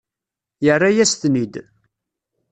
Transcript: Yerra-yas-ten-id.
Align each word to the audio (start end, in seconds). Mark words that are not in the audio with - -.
Yerra-yas-ten-id. 0.65 1.55